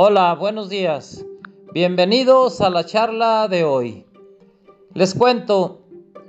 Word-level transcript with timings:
Hola, 0.00 0.36
buenos 0.36 0.68
días. 0.68 1.26
Bienvenidos 1.74 2.60
a 2.60 2.70
la 2.70 2.86
charla 2.86 3.48
de 3.48 3.64
hoy. 3.64 4.06
Les 4.94 5.12
cuento, 5.12 5.80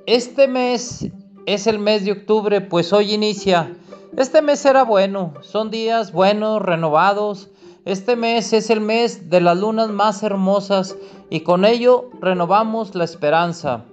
este 0.07 0.47
mes 0.47 1.07
es 1.45 1.67
el 1.67 1.77
mes 1.77 2.03
de 2.03 2.13
octubre, 2.13 2.61
pues 2.61 2.91
hoy 2.93 3.13
inicia. 3.13 3.77
Este 4.17 4.41
mes 4.41 4.57
será 4.57 4.81
bueno, 4.85 5.35
son 5.41 5.69
días 5.69 6.11
buenos, 6.11 6.63
renovados. 6.63 7.51
Este 7.85 8.15
mes 8.15 8.53
es 8.53 8.71
el 8.71 8.81
mes 8.81 9.29
de 9.29 9.39
las 9.39 9.55
lunas 9.55 9.89
más 9.89 10.23
hermosas 10.23 10.97
y 11.29 11.41
con 11.41 11.63
ello 11.63 12.09
renovamos 12.19 12.95
la 12.95 13.03
esperanza. 13.03 13.85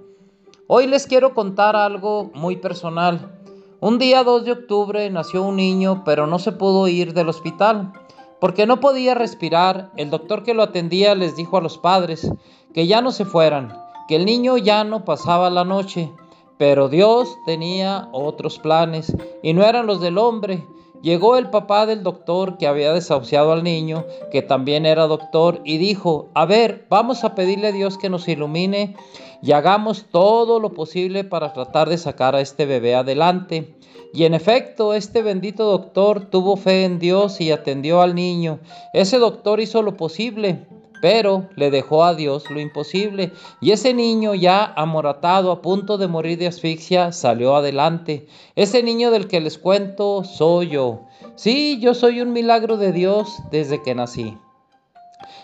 Hoy 0.65 0.87
les 0.87 1.05
quiero 1.05 1.35
contar 1.35 1.75
algo 1.75 2.31
muy 2.33 2.55
personal. 2.55 3.31
Un 3.79 3.99
día 3.99 4.23
2 4.23 4.43
de 4.43 4.53
octubre 4.53 5.07
nació 5.11 5.43
un 5.43 5.57
niño, 5.57 6.01
pero 6.03 6.25
no 6.25 6.39
se 6.39 6.51
pudo 6.51 6.87
ir 6.87 7.13
del 7.13 7.29
hospital. 7.29 7.93
Porque 8.39 8.65
no 8.65 8.79
podía 8.79 9.15
respirar, 9.15 9.91
el 9.97 10.09
doctor 10.09 10.43
que 10.43 10.53
lo 10.53 10.63
atendía 10.63 11.15
les 11.15 11.35
dijo 11.35 11.57
a 11.57 11.61
los 11.61 11.77
padres 11.77 12.31
que 12.73 12.85
ya 12.85 13.01
no 13.01 13.11
se 13.11 13.25
fueran, 13.25 13.75
que 14.07 14.15
el 14.15 14.25
niño 14.25 14.57
ya 14.57 14.83
no 14.83 15.05
pasaba 15.05 15.49
la 15.49 15.65
noche. 15.65 16.11
Pero 16.57 16.89
Dios 16.89 17.37
tenía 17.45 18.09
otros 18.11 18.59
planes 18.59 19.15
y 19.43 19.53
no 19.53 19.63
eran 19.63 19.85
los 19.85 20.01
del 20.01 20.17
hombre. 20.17 20.65
Llegó 21.01 21.37
el 21.37 21.49
papá 21.49 21.85
del 21.85 22.03
doctor 22.03 22.57
que 22.57 22.67
había 22.67 22.91
desahuciado 22.91 23.51
al 23.51 23.63
niño, 23.63 24.05
que 24.31 24.41
también 24.41 24.85
era 24.85 25.07
doctor, 25.07 25.61
y 25.63 25.77
dijo, 25.77 26.29
a 26.33 26.45
ver, 26.45 26.85
vamos 26.89 27.23
a 27.23 27.35
pedirle 27.35 27.67
a 27.67 27.71
Dios 27.71 27.97
que 27.97 28.09
nos 28.09 28.27
ilumine 28.27 28.95
y 29.41 29.51
hagamos 29.51 30.05
todo 30.11 30.59
lo 30.59 30.73
posible 30.73 31.23
para 31.23 31.53
tratar 31.53 31.89
de 31.89 31.97
sacar 31.97 32.35
a 32.35 32.41
este 32.41 32.65
bebé 32.65 32.95
adelante. 32.95 33.75
Y 34.13 34.23
en 34.23 34.33
efecto, 34.33 34.93
este 34.93 35.21
bendito 35.21 35.65
doctor 35.65 36.29
tuvo 36.29 36.55
fe 36.57 36.85
en 36.85 36.97
Dios 36.97 37.41
y 37.41 37.51
atendió 37.51 38.01
al 38.01 38.15
niño. 38.15 38.59
Ese 38.93 39.19
doctor 39.19 39.59
hizo 39.59 39.83
lo 39.83 39.95
posible, 39.97 40.65
pero 41.01 41.49
le 41.55 41.71
dejó 41.71 42.03
a 42.03 42.15
Dios 42.15 42.49
lo 42.49 42.59
imposible. 42.59 43.31
Y 43.61 43.71
ese 43.71 43.93
niño 43.93 44.33
ya 44.33 44.65
amoratado, 44.75 45.51
a 45.51 45.61
punto 45.61 45.97
de 45.97 46.07
morir 46.07 46.37
de 46.37 46.47
asfixia, 46.47 47.11
salió 47.11 47.55
adelante. 47.55 48.27
Ese 48.55 48.83
niño 48.83 49.11
del 49.11 49.27
que 49.27 49.41
les 49.41 49.57
cuento 49.57 50.23
soy 50.23 50.69
yo. 50.69 51.01
Sí, 51.35 51.79
yo 51.79 51.93
soy 51.93 52.21
un 52.21 52.33
milagro 52.33 52.77
de 52.77 52.91
Dios 52.91 53.37
desde 53.51 53.81
que 53.83 53.95
nací. 53.95 54.37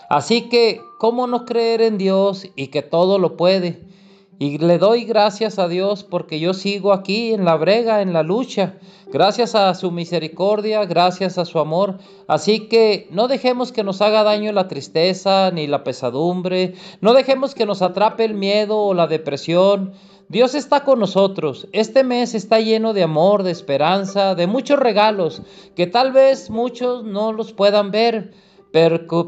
Así 0.08 0.48
que, 0.48 0.80
¿cómo 0.98 1.26
no 1.26 1.44
creer 1.44 1.82
en 1.82 1.98
Dios 1.98 2.46
y 2.56 2.68
que 2.68 2.82
todo 2.82 3.18
lo 3.18 3.36
puede? 3.36 3.93
Y 4.38 4.58
le 4.58 4.78
doy 4.78 5.04
gracias 5.04 5.58
a 5.60 5.68
Dios 5.68 6.02
porque 6.02 6.40
yo 6.40 6.54
sigo 6.54 6.92
aquí 6.92 7.32
en 7.32 7.44
la 7.44 7.54
brega, 7.54 8.02
en 8.02 8.12
la 8.12 8.24
lucha, 8.24 8.74
gracias 9.06 9.54
a 9.54 9.72
su 9.74 9.92
misericordia, 9.92 10.84
gracias 10.86 11.38
a 11.38 11.44
su 11.44 11.60
amor. 11.60 11.98
Así 12.26 12.66
que 12.68 13.06
no 13.10 13.28
dejemos 13.28 13.70
que 13.70 13.84
nos 13.84 14.02
haga 14.02 14.24
daño 14.24 14.50
la 14.52 14.66
tristeza 14.66 15.52
ni 15.52 15.68
la 15.68 15.84
pesadumbre, 15.84 16.74
no 17.00 17.14
dejemos 17.14 17.54
que 17.54 17.64
nos 17.64 17.80
atrape 17.80 18.24
el 18.24 18.34
miedo 18.34 18.78
o 18.78 18.94
la 18.94 19.06
depresión. 19.06 19.92
Dios 20.28 20.54
está 20.54 20.84
con 20.84 20.98
nosotros. 20.98 21.68
Este 21.72 22.02
mes 22.02 22.34
está 22.34 22.58
lleno 22.58 22.92
de 22.92 23.04
amor, 23.04 23.44
de 23.44 23.52
esperanza, 23.52 24.34
de 24.34 24.46
muchos 24.48 24.78
regalos 24.78 25.42
que 25.76 25.86
tal 25.86 26.12
vez 26.12 26.50
muchos 26.50 27.04
no 27.04 27.32
los 27.32 27.52
puedan 27.52 27.92
ver, 27.92 28.32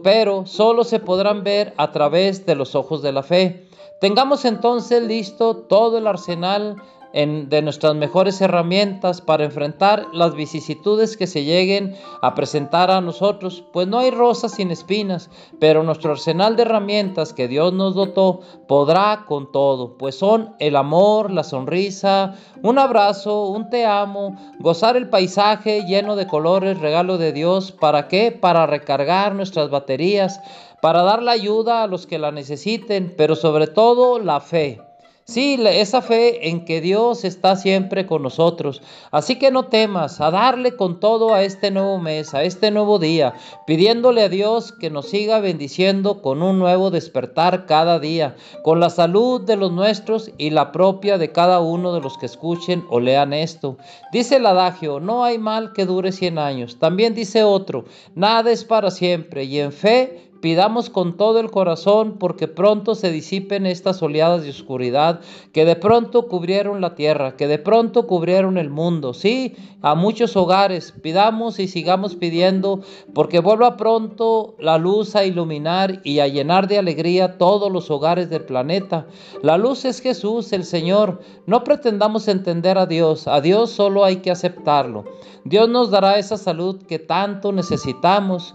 pero, 0.03 0.45
solo 0.45 0.83
se 0.83 0.99
podrán 0.99 1.45
ver 1.45 1.73
a 1.77 1.93
través 1.93 2.45
de 2.47 2.57
los 2.57 2.75
ojos 2.75 3.01
de 3.01 3.13
la 3.13 3.23
fe. 3.23 3.69
Tengamos 4.01 4.45
entonces 4.45 5.05
listo 5.05 5.57
todo 5.57 5.99
el 5.99 6.09
arsenal 6.09 6.75
de 7.17 7.63
nuestras 7.63 7.95
mejores 7.95 8.43
herramientas 8.43 9.23
para 9.23 9.45
enfrentar 9.45 10.05
las 10.13 10.35
vicisitudes 10.35 11.17
que 11.17 11.27
se 11.27 11.45
lleguen 11.45 11.97
a 12.21 12.35
presentar 12.35 12.91
a 12.91 13.01
nosotros, 13.01 13.65
pues 13.73 13.89
no 13.89 14.01
hay 14.01 14.11
rosas 14.11 14.53
sin 14.53 14.71
espinas, 14.71 15.31
pero 15.59 15.83
nuestro 15.83 16.13
arsenal 16.13 16.57
de 16.57 16.63
herramientas 16.65 17.33
que 17.33 17.49
Dios 17.49 17.73
nos 17.73 17.95
dotó 17.95 18.41
podrá 18.69 19.25
con 19.27 19.51
todo, 19.51 19.97
pues 19.97 20.19
son 20.19 20.55
el 20.59 20.77
amor, 20.77 21.31
la 21.31 21.43
sonrisa, 21.43 22.35
un 22.63 22.79
abrazo, 22.79 23.47
un 23.47 23.71
te 23.71 23.87
amo, 23.87 24.37
gozar 24.59 24.99
el 24.99 25.09
paisaje 25.09 25.87
lleno 25.87 26.17
de 26.17 26.27
colores, 26.27 26.79
regalo 26.81 27.17
de 27.17 27.33
Dios, 27.33 27.73
¿para 27.73 28.09
qué? 28.09 28.31
Para 28.31 28.67
recargar 28.67 29.35
nuestras 29.35 29.71
baterías, 29.71 30.39
para 30.83 31.01
dar 31.01 31.23
la 31.23 31.33
ayuda 31.33 31.83
a 31.83 31.87
los 31.87 32.07
que 32.07 32.19
la 32.19 32.31
necesiten, 32.31 33.15
pero 33.17 33.37
sobre 33.37 33.69
todo 33.69 34.19
la 34.19 34.41
fe. 34.41 34.86
Sí, 35.29 35.59
esa 35.61 36.03
fe 36.03 36.51
en 36.51 36.65
que 36.65 36.81
Dios 36.81 37.25
está 37.25 37.57
siempre 37.57 38.07
con 38.07 38.23
nosotros. 38.23 38.81
Así 39.11 39.41
que 39.41 39.51
no 39.51 39.65
temas, 39.65 40.21
a 40.21 40.31
darle 40.31 40.77
con 40.77 41.01
todo 41.01 41.35
a 41.35 41.43
este 41.43 41.73
nuevo 41.73 41.99
mes, 41.99 42.33
a 42.33 42.45
este 42.45 42.71
nuevo 42.71 43.01
día, 43.01 43.35
pidiéndole 43.67 44.23
a 44.23 44.29
Dios 44.29 44.71
que 44.71 44.89
nos 44.89 45.09
siga 45.09 45.41
bendiciendo 45.41 46.23
con 46.23 46.43
un 46.45 46.61
nuevo 46.61 46.93
despertar 46.93 47.67
cada 47.67 47.99
día, 47.99 48.37
con 48.63 48.79
la 48.79 48.89
salud 48.89 49.41
de 49.41 49.57
los 49.57 49.73
nuestros 49.73 50.31
y 50.39 50.51
la 50.51 50.71
propia 50.71 51.19
de 51.19 51.33
cada 51.33 51.59
uno 51.59 51.93
de 51.93 52.03
los 52.03 52.17
que 52.19 52.27
escuchen 52.27 52.85
o 52.89 53.01
lean 53.01 53.33
esto. 53.33 53.79
Dice 54.13 54.37
el 54.37 54.47
adagio, 54.47 55.01
no 55.01 55.25
hay 55.25 55.39
mal 55.39 55.73
que 55.73 55.87
dure 55.87 56.13
cien 56.13 56.39
años. 56.39 56.79
También 56.79 57.17
dice 57.17 57.43
otro, 57.43 57.85
nada 58.15 58.53
es 58.53 58.65
para 58.65 58.93
siempre 58.93 59.43
y 59.43 59.59
en 59.59 59.73
fe 59.73 60.31
Pidamos 60.47 60.91
con 60.91 61.17
todo 61.17 61.41
el 61.41 61.51
corazón 61.51 62.19
porque 62.21 62.47
pronto 62.47 62.95
se 62.95 63.11
disipen 63.11 63.67
estas 63.67 64.01
oleadas 64.01 64.45
de 64.45 64.51
oscuridad 64.51 65.19
que 65.53 65.65
de 65.65 65.75
pronto 65.75 66.29
cubrieron 66.29 66.81
la 66.81 66.95
tierra, 66.95 67.35
que 67.35 67.49
de 67.49 67.59
pronto 67.59 68.07
cubrieron 68.07 68.57
el 68.57 68.71
mundo. 68.71 69.13
Sí, 69.13 69.57
a 69.83 69.97
muchos 69.97 70.37
hogares 70.37 70.95
pidamos 71.03 71.59
y 71.59 71.67
sigamos 71.67 72.15
pidiendo 72.15 72.83
porque 73.13 73.41
vuelva 73.41 73.77
pronto 73.77 74.55
la 74.61 74.79
luz 74.79 75.17
a 75.17 75.25
iluminar 75.25 76.01
y 76.05 76.21
a 76.21 76.29
llenar 76.29 76.69
de 76.69 76.79
alegría 76.79 77.39
todos 77.39 77.73
los 77.73 77.91
hogares 77.91 78.31
del 78.31 78.45
planeta. 78.45 79.09
La 79.43 79.59
luz 79.59 79.85
es 79.85 80.01
Jesús, 80.01 80.53
el 80.53 80.63
Señor. 80.63 81.23
No 81.47 81.65
pretendamos 81.65 82.29
entender 82.29 82.79
a 82.79 82.87
Dios, 82.87 83.27
a 83.27 83.41
Dios 83.41 83.73
solo 83.73 84.05
hay 84.05 84.19
que 84.19 84.31
aceptarlo. 84.31 85.07
Dios 85.43 85.69
nos 85.69 85.91
dará 85.91 86.19
esa 86.19 86.37
salud 86.37 86.85
que 86.87 87.01
tanto 87.01 87.51
necesitamos 87.51 88.55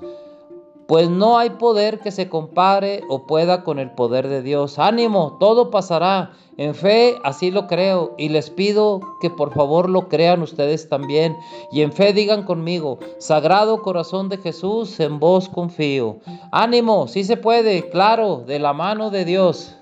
pues 0.91 1.09
no 1.09 1.37
hay 1.37 1.51
poder 1.51 1.99
que 1.99 2.11
se 2.11 2.27
compare 2.27 3.05
o 3.07 3.25
pueda 3.25 3.63
con 3.63 3.79
el 3.79 3.91
poder 3.91 4.27
de 4.27 4.41
Dios. 4.41 4.77
Ánimo, 4.77 5.37
todo 5.39 5.71
pasará. 5.71 6.33
En 6.57 6.75
fe 6.75 7.15
así 7.23 7.49
lo 7.49 7.67
creo 7.67 8.13
y 8.17 8.27
les 8.27 8.49
pido 8.49 8.99
que 9.21 9.29
por 9.29 9.53
favor 9.53 9.89
lo 9.89 10.09
crean 10.09 10.41
ustedes 10.41 10.89
también. 10.89 11.37
Y 11.71 11.83
en 11.83 11.93
fe 11.93 12.11
digan 12.11 12.43
conmigo, 12.43 12.99
Sagrado 13.19 13.81
Corazón 13.83 14.27
de 14.27 14.35
Jesús, 14.35 14.99
en 14.99 15.17
vos 15.17 15.47
confío. 15.47 16.17
Ánimo, 16.51 17.07
sí 17.07 17.23
se 17.23 17.37
puede, 17.37 17.89
claro, 17.89 18.43
de 18.45 18.59
la 18.59 18.73
mano 18.73 19.11
de 19.11 19.23
Dios. 19.23 19.77